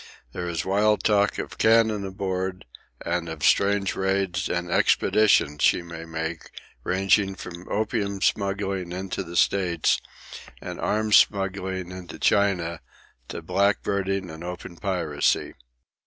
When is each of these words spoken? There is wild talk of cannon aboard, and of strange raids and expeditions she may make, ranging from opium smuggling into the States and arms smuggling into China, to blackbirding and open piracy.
There 0.31 0.49
is 0.49 0.65
wild 0.65 1.03
talk 1.03 1.37
of 1.37 1.59
cannon 1.59 2.03
aboard, 2.03 2.65
and 3.05 3.29
of 3.29 3.43
strange 3.45 3.95
raids 3.95 4.49
and 4.49 4.71
expeditions 4.71 5.61
she 5.61 5.83
may 5.83 6.05
make, 6.05 6.49
ranging 6.83 7.35
from 7.35 7.69
opium 7.69 8.19
smuggling 8.19 8.91
into 8.93 9.21
the 9.21 9.35
States 9.37 10.01
and 10.59 10.79
arms 10.81 11.17
smuggling 11.17 11.91
into 11.91 12.17
China, 12.17 12.79
to 13.27 13.43
blackbirding 13.43 14.33
and 14.33 14.43
open 14.43 14.75
piracy. 14.77 15.53